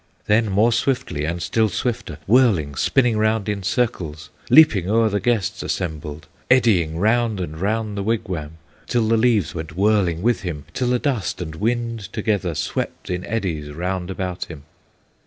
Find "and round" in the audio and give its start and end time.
7.39-7.95